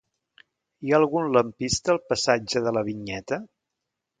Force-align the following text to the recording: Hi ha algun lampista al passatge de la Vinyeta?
Hi 0.87 0.93
ha 0.93 0.95
algun 0.99 1.27
lampista 1.35 1.93
al 1.97 2.01
passatge 2.13 2.65
de 2.69 2.75
la 2.79 2.85
Vinyeta? 2.89 3.41